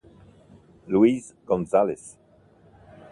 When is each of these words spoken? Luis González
Luis 0.87 1.35
González 1.45 2.17